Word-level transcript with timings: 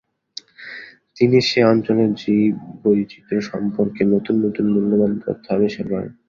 তিনি 1.17 1.37
সে 1.49 1.59
অঞ্চলের 1.65 2.09
জীববৈচিত্র্য 2.21 3.41
সম্পর্কে 3.51 4.01
নতুন 4.13 4.35
নতুন 4.45 4.65
মূল্যবান 4.73 5.11
তথ্য 5.25 5.45
আবিষ্কার 5.55 5.85
করেন। 5.91 6.11